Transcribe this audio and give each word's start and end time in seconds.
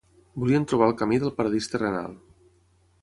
Volien 0.43 0.63
trobar 0.71 0.87
el 0.91 0.95
camí 1.01 1.19
del 1.25 1.33
Paradís 1.41 1.71
Terrenal. 1.75 2.17